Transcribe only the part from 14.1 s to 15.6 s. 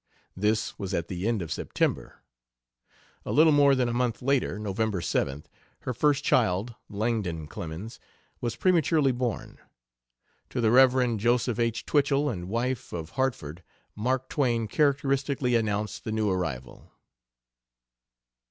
Twain characteristically